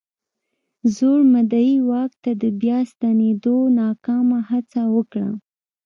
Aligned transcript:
زوړ 0.95 1.19
مدعي 1.33 1.75
واک 1.89 2.11
ته 2.23 2.31
د 2.41 2.43
بیا 2.61 2.77
ستنېدو 2.91 3.55
ناکامه 3.79 4.39
هڅه 4.49 4.81
وکړه. 4.95 5.29